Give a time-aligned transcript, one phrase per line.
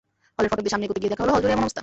[0.35, 1.79] হলের ফটক দিয়ে সামনে এগোতে গিয়ে দেখা গেল, হলজুড়েই এমন অবস্থা।